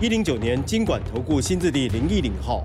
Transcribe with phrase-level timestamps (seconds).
[0.00, 2.64] 一零九年经管投顾新字第零一零号。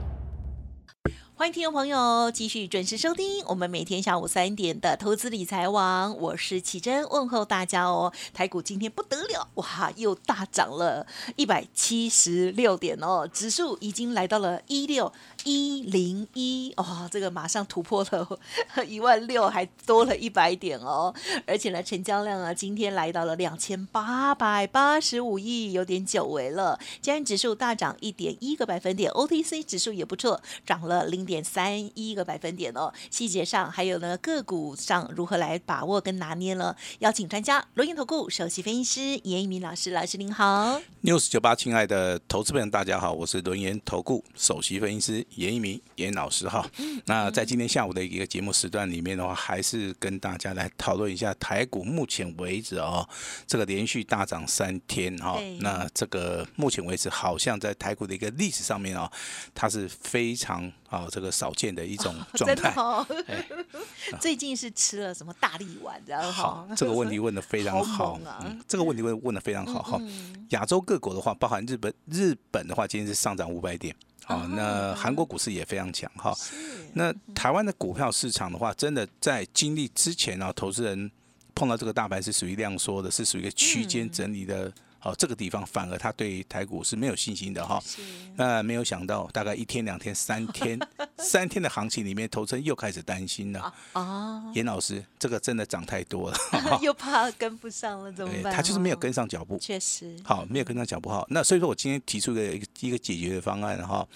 [1.35, 8.13] 欢迎听众朋友继续准时收听我们每天下午三点的投资理财网，我是启珍，问候大家哦。
[8.33, 15.11] 台股今天不得了，哇，又大涨了一百七十六点哦，指数已经来到了一六
[15.43, 18.39] 一零一哦，这个马上突破了
[18.87, 21.13] 一万六，还多了一百点哦。
[21.47, 26.79] 而且呢，成交量啊，今天来到了两千八百八十五亿，有点久违了。
[27.01, 32.91] 今天指数大涨一点一个百分点，OTC 指数也不错，涨了零点三一个百分点哦。
[33.09, 36.75] 细节上还有呢，个股上如何来把握跟拿捏呢？
[36.99, 40.81] 邀请专家罗银投顾首席分析师严一鸣老师，老师您好。
[41.03, 46.65] news 九八，亲爱的投资朋友，大家好，我是轮研投顾首席分析师严一鸣严老师哈。
[47.05, 53.07] 那在今天下午的一个节目时段里面的话，还是跟大家来讨论一下台股目前为止哦，
[53.45, 55.57] 这个连续大涨三天哈对。
[55.59, 59.11] 那这个目前为止，好像在台股的一个历史上面哦，
[59.53, 62.73] 它是非常啊这个少见的一种 状态。
[62.75, 63.45] 哦， 哎
[64.19, 69.97] 最近是吃了什么大力丸，然后好，这个问题问的非常好好啊，嗯，这个问题问问的非常好哈。
[70.01, 76.33] 嗯亚洲各国的话，包含日本，日本的话今天是上涨五百点，好、哦那韩国股市也非常强哈。
[76.35, 76.53] 是
[76.93, 81.09] 那台湾的股票市场的话，真的在经历之前啊，投资人
[81.55, 84.71] 碰到这个大盘是属于量缩的，是属于一个区间整理的。
[85.03, 87.77] 好、这个地方反而他对台股是没有信心的哈。
[87.85, 88.01] 是
[88.37, 90.79] 那没有想到，大概一天、两天、三天，
[91.19, 93.73] 三天的行情里面，投资人又开始担心了。
[93.91, 96.37] 哦，严老师，这个真的涨太多了，
[96.81, 98.43] 又怕跟不上了，怎么办？
[98.43, 99.57] 对他就是没有哦跟上脚步。
[99.59, 101.27] 确实，好，没有跟上脚步好。
[101.29, 104.07] 那所以说我今天提出一个一个解决的方案哈。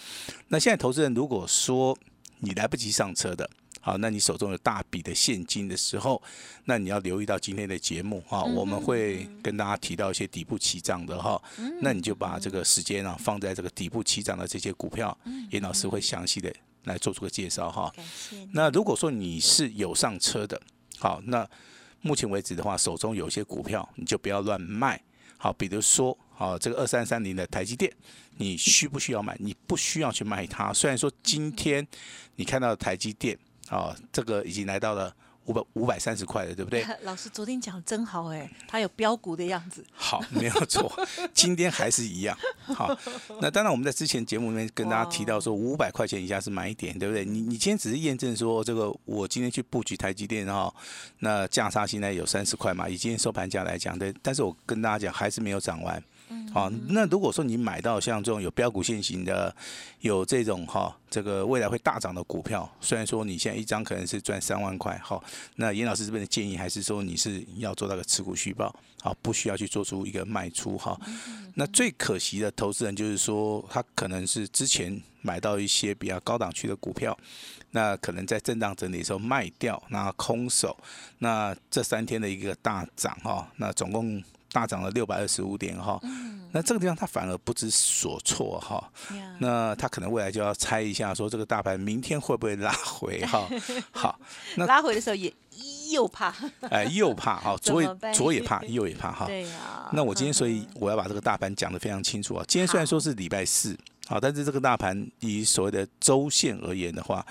[0.48, 1.98] 那现在投资人如果说
[2.40, 3.50] 你来不及上车的，
[3.88, 6.22] 好，那你手中有大笔的现金的时候，
[6.66, 11.42] 那你要留意到今天的节目哈，我们会跟大家提到一些底部起涨的哈。
[11.82, 15.18] 那你就把这个时间啊放在这个底部起涨的这些股票，
[15.52, 16.54] 严老师会详细的
[16.84, 17.90] 来做出个介绍哈。
[18.52, 20.62] 那如果说你是有上车的，
[21.00, 21.50] 好，那
[22.02, 25.02] 目前为止的话，手中有一些股票，你就不要乱卖。
[25.38, 27.90] 好，比如说，好，这个二三三零的台积电，
[28.36, 29.38] 你需不需要买？
[29.40, 30.74] 你不需要去卖它。
[30.74, 31.88] 虽然说今天
[32.36, 33.38] 你看到的台积电，
[33.70, 35.14] 啊，这个已经来到了
[35.46, 36.86] 五百五百三十块了，对不对？
[37.04, 40.92] 老师昨天讲得真好哎，他有标股的样子，好，没有错，
[41.34, 42.38] 今天还是一样。
[42.66, 42.98] 好，
[43.42, 47.24] 那当然我们在之前节目里面跟大家提到说，五百块钱以下是买点，对不对？
[47.24, 50.74] 你你今天只是验证说这个，我今天去布局台积电哈，
[51.20, 56.04] 那价差现在有三十块嘛，以今天收盘价来讲，对，但是我跟大家讲还是没有涨完。
[56.54, 59.54] 好，那如果说你买到像这种有标股现行的，
[60.02, 65.24] 有这种哈，这个未来会大涨的股票，虽然说你现在一张可能是赚三万块，好，
[65.56, 71.00] 那严老师这边的建议还是说你是要做到个持股续报，好，不需要去做出一个卖出哈。
[71.56, 77.18] 那最可惜的投资人就是说，他可能是之前买到一些比较高档区的股票，
[77.72, 80.76] 那可能在震荡整理的时候卖掉，那空手，
[81.20, 86.00] 那这三天的一个大涨哈，那总共大涨了六百二十五点哈。
[86.52, 88.90] 那这个地方他反而不知所措哈，
[89.40, 93.48] 那他可能未来就要猜一下，说这个大盘明天会不会拉回哈？
[93.92, 94.20] 好，
[94.56, 95.32] 那拉回的时候也
[95.92, 96.34] 又怕，
[96.70, 99.26] 哎又怕哈，左也左也怕，右也怕哈。
[99.26, 99.90] 对呀。
[99.92, 102.44] 那我今天所以我要把这个大盘讲得非常清楚啊。
[102.48, 103.78] 今天虽然说是礼拜四，
[104.08, 107.24] 好，但是这个大盘以所谓的周线而言的话，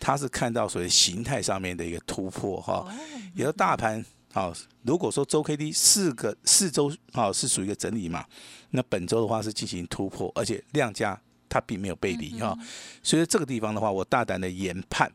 [0.00, 2.86] 它是看到所谓形态上面的一个突破哈。
[3.34, 8.24] 有的大盘好，如果说周 K D 四个四周啊是属于一个整理嘛，
[8.70, 11.20] 那本周的话是进行突破，而且量价
[11.50, 12.56] 它并没有背离哈。
[13.02, 15.12] 所以这个地方的话，我大胆的研判。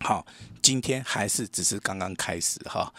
[0.00, 0.26] 好，
[0.60, 2.92] 今天还是只是刚刚开始哈，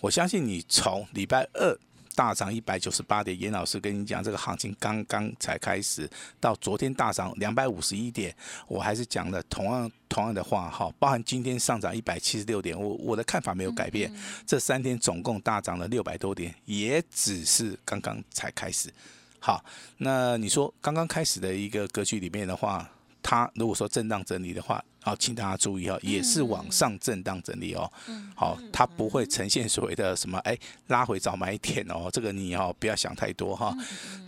[0.00, 1.78] 我相信你从礼拜二
[2.14, 6.08] 大涨一百九十八点，严老师跟你讲，这个行情刚刚才开始，
[6.40, 8.34] 到昨天大涨两百五十一点，
[8.68, 14.12] 我还是讲了同样同样的话哈，包含今天上涨一百七十六点，我我的看法没有改变，
[14.46, 18.92] 这三天总共大涨了六百多点，也只是刚刚才开始。
[19.40, 19.62] 好，
[19.98, 22.88] 那你说刚刚开始的一个格局里面的话，
[23.22, 27.92] 它如果说震荡整理的话，好，请大家注意哈，也是往上震荡整理哦。
[28.34, 33.76] 好，它不会呈现所谓的什么哎拉回早买点哦，这个你哦不要想太多哈。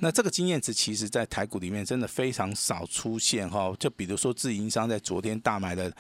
[0.01, 5.91] 那这个经验值其实在台股里面真的非常少出现哈，就比如说自营商在昨天大买的。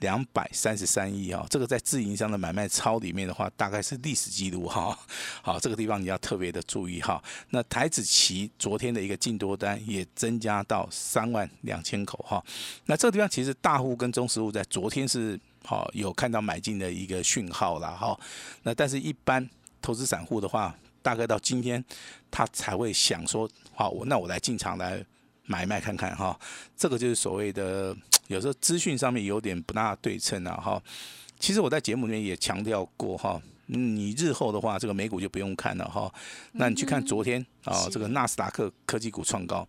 [0.00, 4.98] 两百三十三亿啊，这个在自营商的买卖超里面的话，大概是历史记录哈。
[5.40, 7.22] 好，这个地方你要特别的注意哈。
[7.50, 12.44] 那台子期昨天的一个净多单也增加到三万两千口哈。
[12.86, 18.18] 那这个地方其实大户跟中实物在昨天是好有看到买进的一个讯号了哈。
[18.62, 19.48] 那但是一般
[19.80, 21.84] 投资散户的话，大概到今天
[22.30, 25.04] 他才会想说，好，我那我来进场来
[25.44, 26.38] 买卖看看哈。
[26.76, 27.96] 这个就是所谓的。
[28.28, 30.82] 有时候资讯上面有点不大对称啊，哈。
[31.38, 36.10] 其实我在节目里面也强调过哈，你日后的话，这个美股就不用看了哈。
[36.52, 39.68] 那你去看昨天啊，这个纳斯达克科技股创高，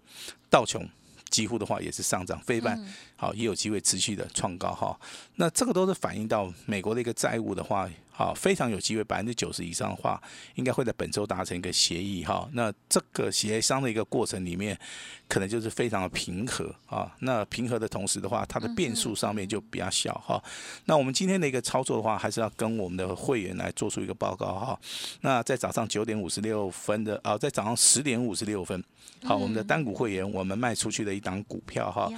[0.50, 0.88] 道琼
[1.36, 2.80] 几乎的话也是上涨，非半
[3.18, 4.98] 好也有机会持续的创高哈。
[5.36, 7.90] 那这个都是反映到美国的一个债务的话。
[8.18, 10.22] 好，非常有机会，百分之九十以上的话，
[10.54, 12.48] 应该会在本周达成一个协议哈。
[12.54, 14.80] 那这个协商的一个过程里面，
[15.28, 17.14] 可能就是非常的平和啊。
[17.20, 20.42] 那平和的同时的话，它的变数上面就比较小哈。
[20.86, 24.80] 那我们今天的一个操作的话，还是要跟我们的会员来做出一个报告哈。
[25.20, 28.82] 那在早上九点五十六分的啊，在早上十点五十六分，
[29.24, 32.10] 好，我们的单股会员我们卖出去的一档股票哈。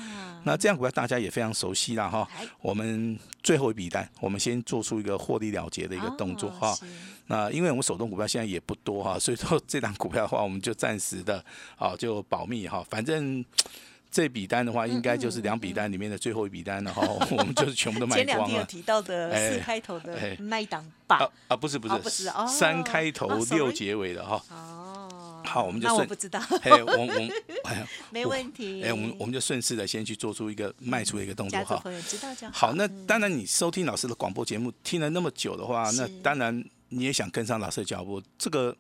[0.44, 2.30] 那这样股票大家也非常熟悉了哈。
[2.62, 5.87] 我们最后一笔单，我们先做出一个获利了结。
[5.88, 6.75] 的一个动作哈，
[7.28, 11.44] 那因为我们手动股票现在也不多哈，所以说这档股票的话，我们就暂时的
[11.78, 12.86] 啊就保密哈。
[12.89, 13.44] 反正
[14.10, 17.01] 这笔单的话，应该就是两笔单里面的最后一笔单了哈，
[17.31, 18.25] 我们就是全部都卖光了。
[18.25, 21.30] 前两天有提到的四开头的那一档吧？
[21.48, 24.42] 啊，不是不是，不是三开头六结尾的哈。
[25.48, 26.02] 哦，好，我们就顺。
[26.02, 26.40] 我不知道。
[26.62, 27.08] 哎，我我
[27.64, 28.84] 哎， 没问题。
[28.84, 31.78] 哎，我们我们就顺势的先去做出一个卖出的一个动作哈。
[31.78, 32.68] 朋友知道就好。
[32.68, 38.76] 好，那当然你收听老师的广播节目听了那么久的话，那当然你也想跟上老师的脚步，这个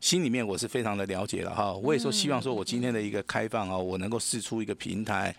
[0.00, 1.72] 心里面我是非常的了解了哈。
[1.72, 5.34] 我也说希望说我今天的一个开放啊，我能够试出一个平台。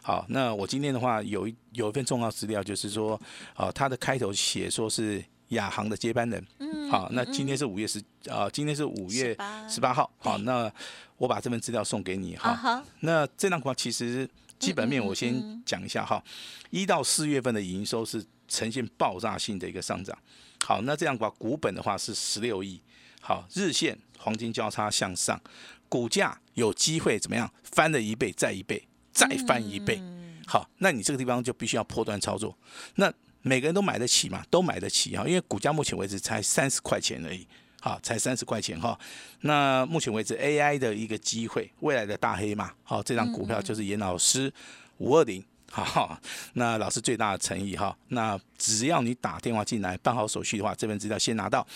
[0.00, 3.20] 好，那我今天的话有一有一份重要资料，就是说
[3.54, 5.24] 啊，它的开头写说是。
[5.52, 9.36] 亚航的接班人，嗯，好，那今天是五月十啊，今天是五月
[9.68, 10.70] 十八号，好，那
[11.16, 12.82] 我把这份资料送给你哈。
[13.00, 14.28] 那这档股票其实
[14.58, 16.22] 基本面我先讲一下哈，
[16.70, 20.16] 一到四月份的营收是呈现爆炸性的一个上涨。
[20.64, 22.80] 好，那这样股股本的话是十六亿，
[23.20, 25.40] 好，日线黄金交叉向上，
[25.88, 28.82] 股价有机会怎么样翻了一倍再一倍
[29.12, 30.00] 再翻一倍。
[30.46, 32.56] 好，那你这个地方就必须要破断操作，
[32.94, 33.12] 那。
[33.42, 37.46] 每个人都买得起嘛，都买得起哈，因为股价目前为止才三十块钱而已，
[37.80, 38.98] 好，才三十块钱哈。
[39.40, 44.52] 那目前为止 AI 的一个机会，未来的大黑马，好，这张股票就是严老师
[44.98, 46.16] 五二零，好，
[46.52, 51.66] 那老师最大的诚意哈，那只要你打电话进来办好手续的话，这份资料先拿到，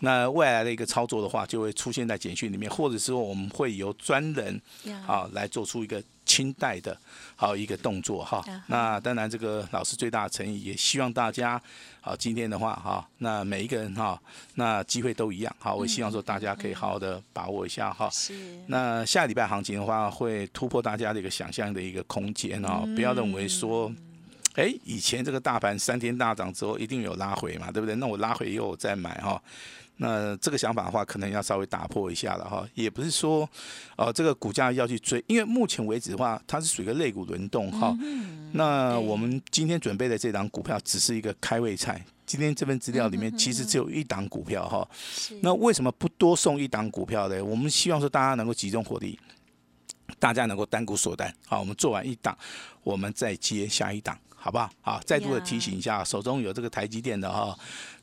[0.00, 4.60] 那未来的一个操作的话，就会出现在简讯里面，或者说我们会由专人
[5.06, 6.02] 啊来做出一个。
[6.26, 6.94] 清代的
[7.36, 11.60] 好一个动作哈，那当然这个老师最大的诚意，也希望大家
[12.00, 14.20] 好今天的话哈，那每一个人哈，
[14.56, 18.10] 那机会都一样好，我希望说大家可以好好的把握一下哈。
[18.10, 18.34] 是。
[18.66, 23.90] 那下礼拜行情的话，会突破大家的一个想象的一个空间哦，不要认为说，
[24.54, 27.94] 哎，以前这个大盘三天大涨之后一定有拉回嘛，对不对？
[27.94, 29.40] 那我拉回又再买哈。
[29.98, 33.48] 那这个想法的话，可能要稍微打破一下了哈，也不是说，
[33.96, 37.96] 呃，这个股价要去追，因为目前为止的话，它是属于一个类股轮动哈。
[38.52, 44.86] 那我们今天准备的这档股票只是一个开胃菜，今天这份资料里面其实只有一档股票哈。
[45.40, 47.42] 那为什么不多送一档股票呢？
[47.42, 49.18] 我们希望说大家能够集中火力，
[50.18, 52.36] 大家能够单股锁单，好，我们做完一档，
[52.82, 54.70] 我们再接下一档，好不好？
[54.82, 57.58] 好，再度的提醒一下，手中有这个台积电的哈。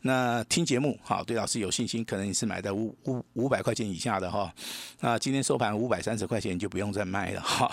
[0.05, 4.53] 那听节目好，对老师有信心，可能你是买在五五五百块钱以下的哈。
[4.99, 7.71] 那今天收盘五百三十块钱，你就不用再卖了哈。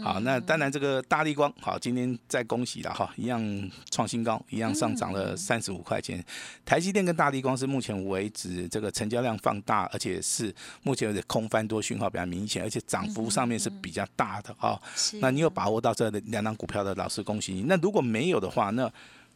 [0.00, 3.42] 好，那当然这个大力光好，今天再恭喜了哈，一样
[3.90, 6.24] 创新高，一样上涨了三十五块钱。
[6.64, 10.54] 台积电跟大力光是目前为止这个成交量放大，而且是
[10.84, 14.80] 目前为止空翻多讯号比较明显，而且涨幅上面是比较大的哈。
[15.14, 17.62] 那你有把握到这两张股票的老师，恭喜你。
[17.62, 18.88] 那如果没有的话，那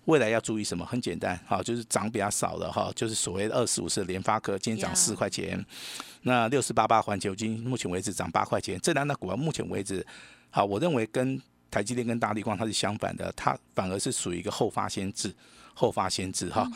[0.08, 0.86] 未来要注意什么？
[0.86, 5.62] 很简单，哈，就是涨比较少的哈，就是所谓的二十五是联发科，今天涨四块钱。
[6.22, 8.80] 那六四八八环球金，目前为止涨八块钱。
[8.82, 10.04] 这两档股票目前为止，
[10.48, 11.38] 好，我认为跟
[11.70, 15.30] 台积电跟大力光它是相反的，它反而是属于一个后发先至。
[15.78, 16.68] 后发先至哈。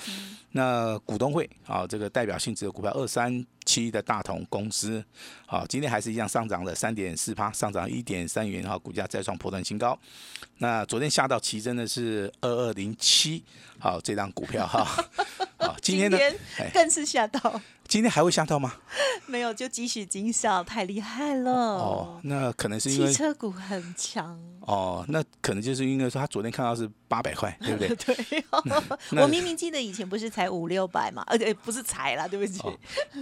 [0.55, 5.03] 那股东会啊，这个代表性质的股票二三七的大同公司，
[5.47, 9.99] 好，今天还是一样上涨了三点四八，上涨一点三元哈，股价再创破断新高。
[10.59, 13.43] 那昨天下到奇真的是二二零七，
[13.79, 14.85] 好，这张股票哈，
[15.57, 16.19] 好， 今天呢，
[16.59, 17.61] 哎更是吓到，
[17.93, 18.73] 今天还会下到吗？
[19.29, 21.53] 没有就继续惊笑，太厉害了。
[21.53, 24.41] 哦，那可能是因为汽为车股很强。
[24.61, 27.95] 哦，那可能就是因为说他昨天看到是八百块， 对不对？
[28.17, 28.65] 对、哦，
[29.21, 32.73] 我明明记得以前不是才五六百嘛，而且不是才啦，对不起，哦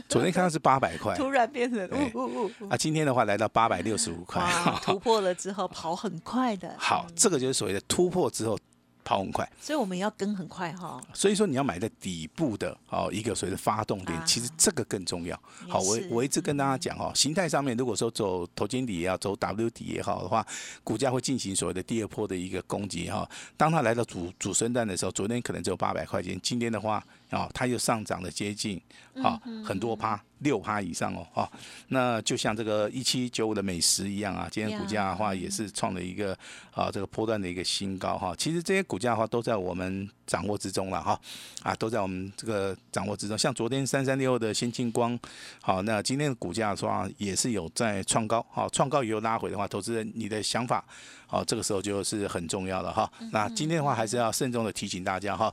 [0.08, 4.40] 昨天看到是八百块，突然变成对呜呜呜，啊，今天的话来到八百六十五块。
[4.84, 8.56] 突破了之后 跑很快的，好，这个就是所谓的突破之后
[9.04, 11.00] 跑很快，所以我们要跟很快哈。
[11.12, 15.40] 所以说你要买在底部的哦一个所谓的发动点啊，其实这个更重要。
[15.68, 20.46] 好，我我一直跟大家讲哦，形态上面如果说走头肩底也好，走 W 底也好的话，
[20.84, 23.28] 股价会进行所谓的第二波的一个攻击哈。
[23.56, 28.80] 当它来到主主升段的时候，昨天可能只有八百块钱，今天的话啊，它又上涨了接近
[29.22, 30.22] 啊很多趴。
[30.40, 31.52] 六趴以上哦，哈、
[31.88, 36.32] 那就像这个一七九五的美食一样啊，今天股价的话也是创了一个
[36.72, 38.34] 啊这个波段的一个新高哈。
[38.38, 41.20] 其实这些股价的话都在我们掌握之中了哈，
[41.64, 43.36] 啊都在我们这个掌握之中。
[43.36, 45.18] 像昨天三三六的先进光，
[45.60, 50.84] 好，那今天的股价的话也是有在创高，好，创高以后拉回的话，投资人你的想法，
[51.26, 53.10] 好，这个时候就是很重要了哈。
[53.32, 55.52] 那今天的话还是要慎重的提醒大家哈。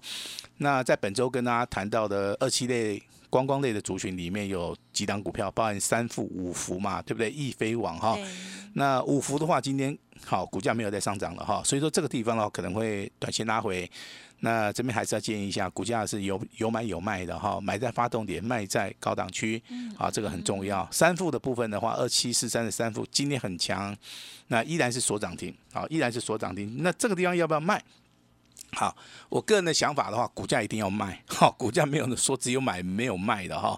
[0.58, 3.02] 那在本周跟大家谈到的二期类。
[3.30, 7.30] 观光类的族群里面有几档股票，包含三富、五福嘛，对不对？
[7.30, 8.18] 易飞网哈，
[8.76, 13.88] 那五福的话，今天好股价没有再上涨了哈，所以说这个地方呢可能会短线拉回。
[14.40, 19.62] 那这边还是要建议一下，股价是有有买有卖的哈，买在发动点，卖在高档区，
[19.98, 20.88] 啊，这个很重要。
[20.92, 23.96] 三副的部分的话，二七四三的三副今天很强，
[24.48, 26.84] 那依然是锁涨停，啊，依然是锁涨停。
[26.84, 27.82] 那这个地方要不要卖？
[28.78, 28.96] 好，
[29.28, 33.76] 我个人的想法的话，股价一定要卖，哈，股价没有说只有买没有卖的哈。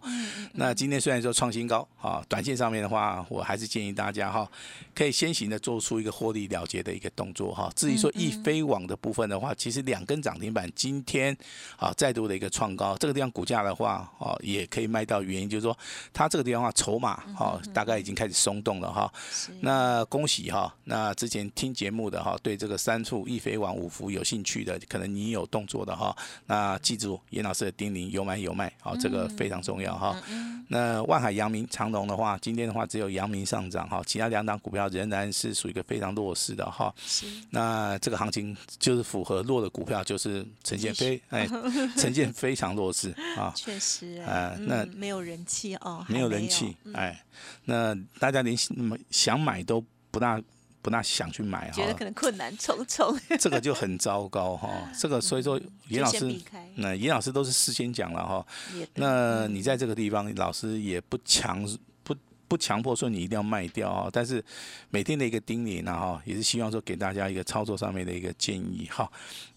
[0.56, 4.46] 那今天虽然说创新高，啊，短线上面的话，我还是建议大家哈，
[4.94, 7.72] 可以先行的做出一个获利了结的一个动作哈。
[7.78, 11.34] 至于说易飞网的部分的话，其实两根涨停板今天
[11.78, 15.78] 啊再度的一个创高，这个地方股价的话，哦也可以卖到，原因就是说
[16.12, 19.10] 它这个地方的话筹码哈大概已经开始松动了哈。
[19.32, 26.14] 是那恭喜哈，那之前听节目的哈，对这个三处易飞网五福有兴趣的，可能你有动作的哈，
[26.48, 30.20] 那记住严老师的叮咛，有买有卖，好，这个非常重要哈。
[30.68, 36.94] 那万海、阳明、长隆的话，今天的话只有阳明上涨哈，其他两档股票仍然是属于一个非常弱势的哈。
[36.98, 41.48] 是，那这个行情就是符合弱的股票，就是呈现非哎
[41.96, 43.54] 呈现非常弱势啊。
[43.56, 47.24] 确实呃哎，那嗯没有人气哦，没有人气，哎，
[47.66, 48.56] 那大家连
[49.10, 50.42] 想买都不大
[50.90, 54.68] 不大想去买觉得哈，可能困难重重， 这个就很糟糕哈。
[54.98, 56.42] 这个所以说，严老师
[56.78, 58.44] 那严老师都是事先讲了哈。
[58.96, 61.64] 那你在这个地方，老师也不强
[62.04, 62.16] 不
[62.48, 64.44] 不强迫说你一定要卖掉啊，但是
[64.90, 69.08] 每天的一个叮咛呢哈，也是希望说给大家一个操作上面的一个建议哈。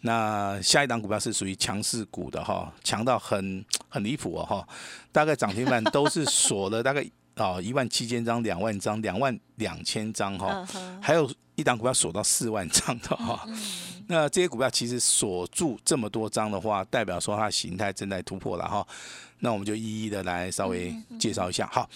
[0.00, 4.68] 那下一档股票是属于强势股的哈，强到很很离谱哦哈，
[5.10, 7.02] 大概涨停板都是锁了大概
[7.34, 10.66] 啊一万七千张、两万张、两万两千张哈
[11.00, 13.46] 还有一档股票锁到四万张的哈。
[14.08, 18.86] 那这些股票其实锁住这么多张的话，代表说它的形态正在突破了哈。
[19.38, 21.66] 那我们就一一的来稍微介绍一下。
[21.72, 21.88] 好，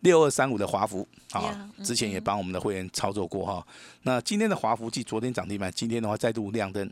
[0.00, 3.66] 六二三五的华孚啊之前也帮我们的会员操作过哈。
[4.02, 6.90] 那今天的华孚继昨天涨停板，今天的话再度亮灯，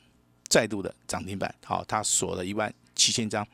[0.49, 1.55] 再度的涨停板。
[1.65, 3.47] 好，它锁了一万七千张。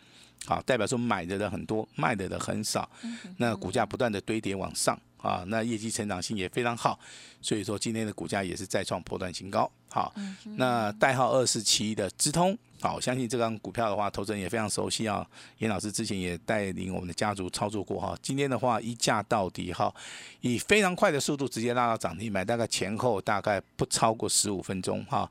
[0.44, 2.88] 好，代表说买的人很多，卖的人很少，
[3.36, 6.98] 那股价不断的堆叠往上啊，那业绩成长性也非常好，
[7.40, 9.70] 所以说今天的股价也是再创波段新高。
[9.88, 10.12] 好，
[10.56, 15.24] 那代号二四七的资通，好，我相信这张股票的话，投资人也非常熟悉啊。
[15.58, 19.94] 严老师之前也带领我们的家族操作过哈，今天的话一价到底哈，
[20.40, 25.30] 以非常快的速度直接拉到涨停板，大概前后大概不超过十五分钟哈。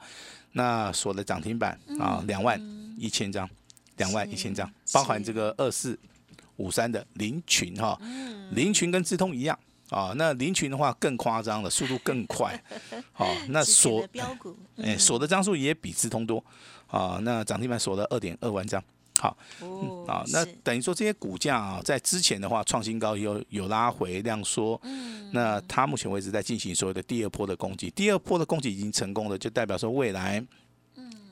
[0.53, 2.59] 那锁的涨停板啊，两万
[2.99, 3.49] 一千张，
[3.97, 5.97] 两万一千张，包含这个二四
[6.57, 7.99] 五三的林群哈，
[8.51, 9.57] 林群跟智通一样。
[9.89, 12.57] 啊，那林群的话更夸张了，速度更快。
[13.11, 14.07] 好、 那锁
[14.77, 16.41] 哎，锁的张数也比智通多
[16.87, 17.19] 啊。
[17.23, 18.81] 那涨停板锁了二点二万张。
[19.19, 24.79] 好哦啊，那等于说这些股价啊，在之前的话创新高有有拉回量缩，
[25.33, 30.41] 那它目前为止在进行所谓的第二波的攻击，第二波的攻击已经成功了，就代表说未来。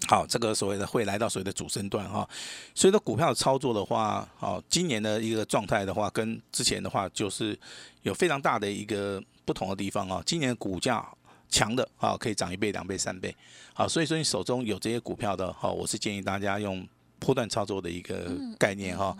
[0.07, 2.27] 好，这个所谓的会来到所谓的主升段哈，
[2.73, 7.57] 所以说股票操作的话，好，今年的一个状态的话，跟之前的话就是
[8.01, 10.23] 有非常大的一个不同的地方啊。
[10.25, 11.07] 今年股价
[11.49, 13.35] 强的啊，可以涨一倍、两倍、三倍，
[13.73, 16.87] 好，所以说你手中有这些股票的，好，我是建议大家用
[17.19, 19.15] 波段操作的一个概念哈。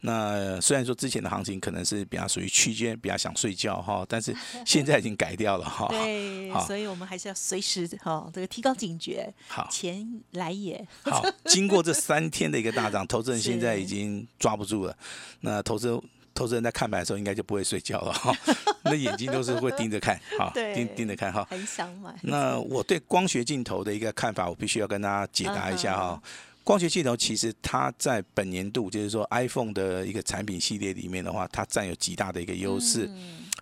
[0.00, 5.86] 那虽然说之前的行情可能是比较属于区间，比较想睡觉哈，但是 现在已经改掉了哈。
[5.88, 9.32] 对，所以我们还是要随时哈这个提高警觉。
[9.48, 10.86] 好，钱来也。
[11.04, 14.94] 好，经过这三天的一个大涨，投资人现在已经抓不住了。
[15.40, 15.98] 那投资
[16.34, 18.36] 投资人在看盘的时候，应该就不会睡觉了哈。
[18.84, 21.46] 那眼睛都是会盯着看，哈，盯盯着看哈。
[21.48, 22.14] 很想买。
[22.22, 26.22] 那我对光学镜头的一个看法，我必须要跟大家解答一下哈。
[26.64, 33.08] 光学镜头其实它在本年度，就是说 iPhone 的一个产品系列里面的话，它占有极大的一个优势。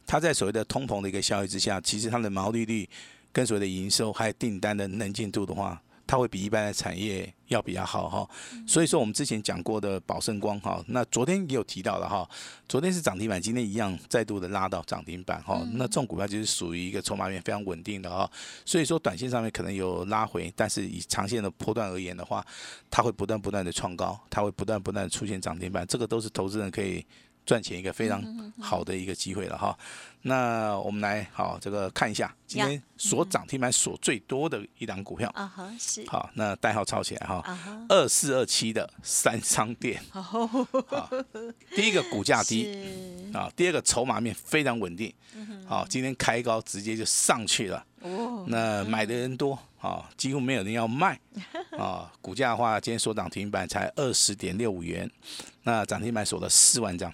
[0.06, 2.88] 它在所谓的通膨的一个效益之下，其实它的毛利率
[3.32, 5.82] 跟所谓的营收还有订单的能见度的话。
[6.06, 8.28] 它会比一般的产业要比较好哈，
[8.66, 12.28] 所以说我们之前讲过的宝盛光哈，那昨天也有提到了哈，
[12.68, 18.30] 昨天是涨停板，今天一样再度的拉到涨停板哈，那这种股票就是属于一个筹码面非常稳定的哈，
[18.64, 22.44] 所以说短线上面可能有拉回，但是以长线的波段而言的话，
[22.90, 27.04] 它会不断不断的创高，它会不断不断的出现涨停板，这个都是投资人可以
[27.44, 28.22] 赚钱一个非常
[28.60, 29.76] 好的一个机会了哈。
[30.22, 35.28] 那我们来好这个看一下今天所涨停板锁最多的一档股票。
[35.34, 36.08] 啊哈是。
[36.08, 37.42] 好那代号抄起来哈
[37.88, 40.00] 二四二七的三商店。
[40.10, 40.48] 好
[41.74, 45.12] 第一个股价低啊第二个筹码面非常稳定。
[45.66, 47.84] 好今天开高直接就上去了。
[48.00, 48.44] 哦。
[48.48, 51.18] 那买的人多啊几乎没有人要卖。
[51.76, 55.10] 啊股价的话今天所涨停板才二十点六五元
[55.64, 57.12] 那涨停板锁了四万张。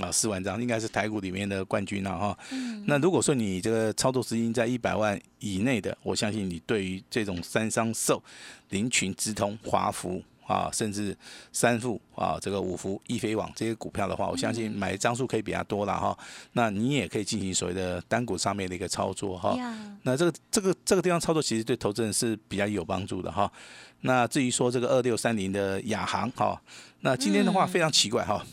[0.00, 2.38] 啊，四万张应该是台股里面的冠军了哈。
[2.86, 8.22] 那如果说你这个操作资金在一百万以内的，我相信你对于这种三商寿、
[8.70, 11.16] 林群、直通、华福啊，甚至
[11.52, 16.16] 三富啊，这个五福、易飞网这些股票的话，我相信买张数可以比较多了哈。
[16.54, 19.56] 那你也可以进行所谓的单股上面的一个操作哈。
[20.02, 23.50] 那这个这个这个地方操作其实对投资人是比较有帮助的哈。
[24.00, 26.60] 那至于说这个二六三零的亚航哈，
[27.00, 28.44] 那今天的话非常奇怪哈。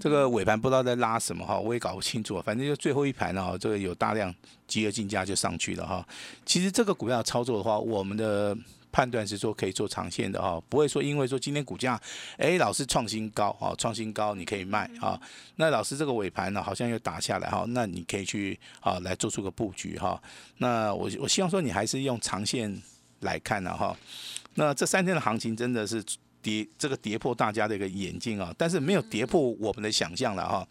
[0.00, 2.40] 这个尾盘不知道在拉什么哈，我也搞不清楚。
[2.42, 4.34] 反正就最后一盘呢，这个有大量
[4.66, 6.06] 集合竞价就上去了哈。
[6.44, 8.56] 其实这个股票操作的话，我们的
[8.90, 12.00] 判断是说可以做长线的哈，不会说因为说今天股价
[12.36, 15.20] 哎老是创新高啊，创新高你可以卖啊。
[15.56, 20.20] 那老师这个尾盘呢好像又打下来哈，那你可以去啊来做出个布局哈。
[20.58, 22.82] 那我我希望说你还是用长线
[23.20, 23.96] 来看的哈。
[24.54, 26.04] 那这三天的行情真的是。
[26.42, 30.66] 跌这个跌破大家的一个眼镜啊，但是没有跌破我们的想象了哈。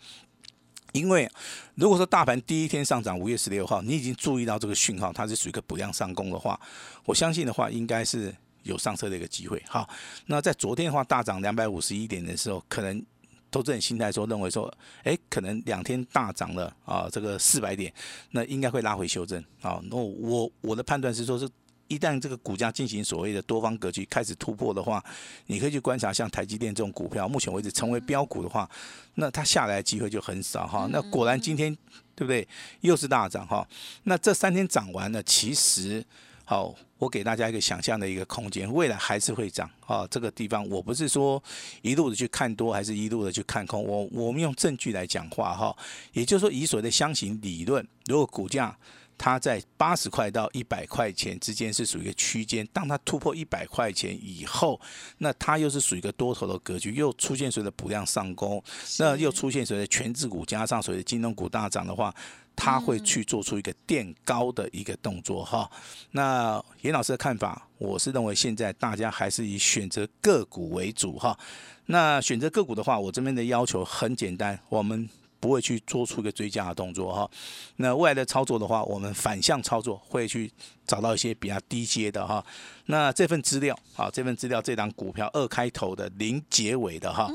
[0.92, 1.30] 因为
[1.76, 6.60] 如果说大盘第一天上涨五月十六号，你已经注意到这个讯号，它是属于一个补量上攻的话，
[7.06, 9.64] 我相信的话应该是有上车的一个机会。
[9.68, 9.90] 好，
[10.26, 13.02] 那在昨天的话大涨两百五十一点的时候，可能
[13.50, 14.70] 投资人心态说认为说，
[15.04, 17.94] 哎，可能两天大涨了啊，这个四百点，
[18.32, 19.82] 那应该会拉回修正啊。
[19.90, 21.48] 那我我的判断是说是。
[21.92, 25.04] 一旦这个股价进行所谓的多方格局开始突破的话，
[25.48, 28.70] 你可以去观察像台积电这种股票，目前为止成为标股的话，
[29.16, 30.88] 那它下来的机会就很少哈。
[30.90, 31.76] 那果然今天
[32.16, 32.48] 对不对？
[32.80, 33.68] 又是大涨哈。
[34.04, 36.02] 那这三天涨完了，其实
[36.46, 40.08] 好，我给大家一个想象的一个空间，未来还是会涨啊。
[40.10, 41.44] 这个地方我不是说
[41.82, 45.76] 一路的去看多，还是一路的去看空，我我们用证据来讲话哈。
[46.14, 48.78] 也就是说，以所谓的箱型理论，如果股价
[49.24, 54.82] 它在八十块到一百块钱之间是属于一个区间，当它突破一百块钱以后，
[55.20, 58.62] 那它又是属于一个多头的格局，又出现所谓的补量上攻，
[58.98, 62.12] 那又出现所谓的全指股加上所谓的金融股大涨的话，
[62.56, 65.70] 它会去做出一个垫高的一个动作哈。
[66.10, 71.38] 那严老师的看法，我是认为现在大家还是以选择个股为主哈。
[71.86, 75.08] 那选择个股的话，我这边的要求很简单，我们。
[75.42, 77.30] 不会去做出一个追加的动作哈，
[77.78, 80.50] 那未来的操作的话，我们反向操作会去
[80.86, 82.46] 找到一些比较低阶的哈。
[82.86, 87.28] 那这份资料啊，这份资料这档股票二开头的零结尾的哈，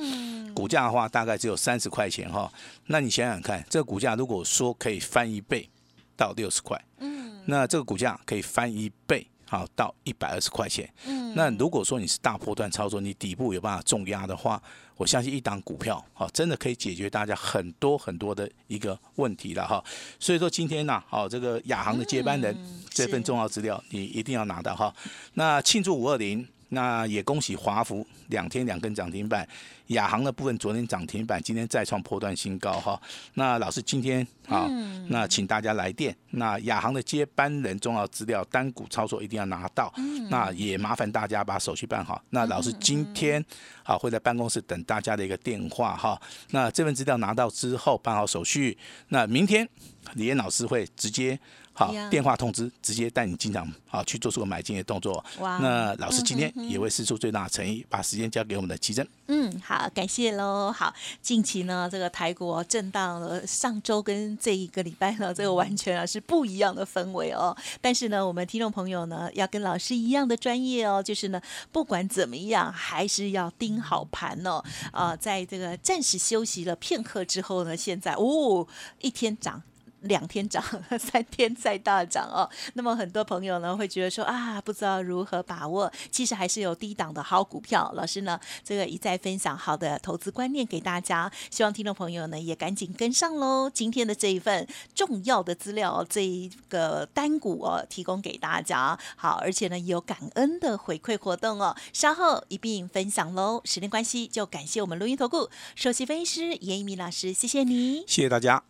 [0.54, 2.50] 股价的话大概只有三十块钱哈。
[2.86, 5.68] 那你想想看，这个股价如果说可以翻一倍
[6.16, 9.26] 到六十块，嗯，那这个股价可以翻一倍。
[9.48, 10.92] 好，到一百二十块钱。
[11.06, 14.60] 嗯，那如果说你是大波段操作，你底部有办法重压的话，
[14.96, 19.82] 我相信一档股票，好，真的可以解决大家很多很多的一个问题了哈。
[20.18, 22.56] 所以说今天呢，好，这个亚航的接班人
[22.90, 24.94] 这份重要资料，你一定要拿到哈。
[25.34, 26.46] 那庆祝五二零。
[26.70, 29.46] 那也恭喜华福两天两根涨停板，
[29.88, 33.00] 亚航的部分昨天涨停板，今天再创破断新高哈。
[33.34, 34.68] 那老师今天啊，
[35.08, 36.16] 那请大家来电。
[36.30, 39.92] 那亚航的接班人重要资料单股操作一定要拿到，
[40.28, 42.20] 那也麻烦大家把手续办好。
[42.30, 43.44] 那老师今天
[43.84, 46.20] 啊会在办公室等大家的一个电话哈。
[46.50, 48.76] 那这份资料拿到之后办好手续，
[49.08, 49.68] 那明天
[50.14, 51.38] 李岩老师会直接。
[51.76, 55.22] 好电话通知，直接带你进场好去做出个买进的动作。
[55.40, 59.06] 哇那老师今天也会施出最大的诚意，把时间交给我们的奇珍。
[59.26, 60.72] 嗯，好，感谢喽。
[60.72, 67.54] 好，近期呢，这个台股哦震荡了，上周跟这一个礼拜呢，这个完全啊是不一样的氛围哦。
[67.80, 74.62] 但是呢，我们听众朋友呢，要跟老师一样的专业哦，就是呢，不管怎么样，还是要盯好盘哦。
[74.92, 78.66] 啊、在这个暂时休息了片刻之后呢，现在哦，
[79.00, 79.62] 一天涨。
[80.02, 80.62] 两天涨，
[80.98, 82.48] 三天再大涨哦。
[82.74, 87.90] 那么很多朋友呢会觉得说啊，不知道如何把握，其实还是有低档的好股票。
[87.94, 93.70] 老师呢，这个一再分享好的投资观念给大家，希望听众朋友呢也赶紧跟上喽。
[93.70, 98.98] 今天的这一份重要的资料，这一个单股哦，提供给大家。
[99.16, 103.60] 好，而且呢也有感恩的回馈活动哦，稍后一并分享喽。
[103.64, 108.04] 时间关系，就感谢我们录音投顾首席分析师严一鸣老师，谢谢你。
[108.06, 108.62] 谢谢大家。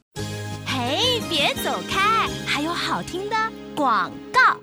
[0.86, 3.34] 哎，别走开，还有好听的
[3.74, 4.56] 广告。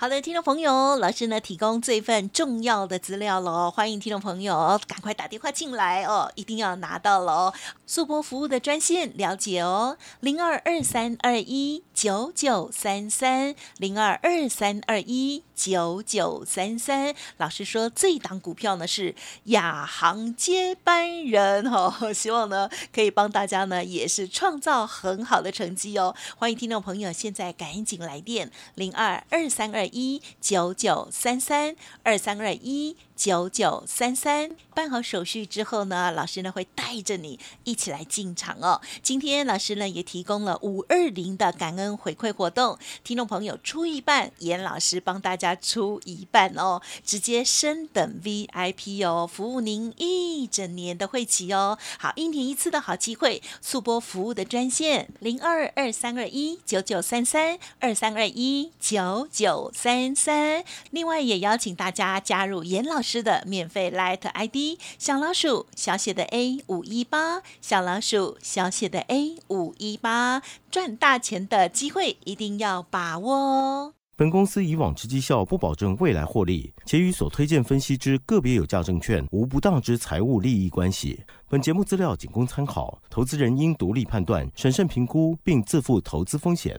[0.00, 7.54] 好的，听众朋友，老师呢提供这份重要的资料喽，欢迎听众朋友赶快打电话进来哦，一定要拿到了哦。
[7.86, 17.14] 速播服务的专线了解哦，零二二三二一九九三三零二二三二一九九三三。
[17.36, 26.16] 老师说这档股票呢是亚航接班人哦， 希望呢可以帮大家呢也是创造很好的成绩哦。
[26.38, 38.80] 欢迎听众朋友现在赶紧来电零二二三二一九九三三二三二一九九三三，办好手续之后呢，老师呢会带着你一起来进场哦。
[39.02, 51.76] 今天老师呢也提供了五二零的感恩回馈活动，听众朋友出一半，严老师帮大家出一半哦，直接升等 VIP 哦，服务您一整年的会期哦。
[51.98, 60.64] 好，一年一次的好机会，速播服务的专线零二二三二一九九三三二三二一九九三三。
[60.90, 73.94] 另外也邀请大家加入严老师师的免费 Light ID 小老鼠小写的 A 五一八，小老鼠小写的 A 五一八，赚大钱的机会一定要把握哦。
[74.16, 81.18] 本公司以往之绩效不保证未来获利，且与所推荐分析之个别有价证券无不当之财务利益关系。
[81.48, 86.78] 本节目资料仅供参考，投资人应独立判断、审慎评估，并自负投资风险。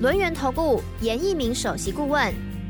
[0.00, 2.34] 轮源投顾严一鸣首席顾问，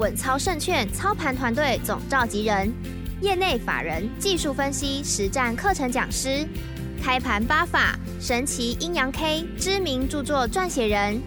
[0.00, 2.72] 稳操胜券操盘团队总召集人，
[3.20, 6.48] 业内法人、技术分析、实战课程讲师，
[7.02, 11.20] 开盘八法、神奇阴阳 K 知名著作撰写人。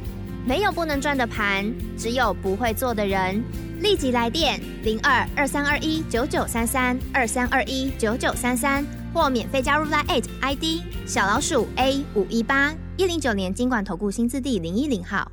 [0.43, 3.43] 没有不能赚的盘，只有不会做的人。
[3.81, 8.83] 立即来电零二二三二一九九三三二三二一九九三三，
[9.13, 15.31] 或免费加入 Line ID 小老鼠 A 五一八一零九年经管投顾新字第零一零号。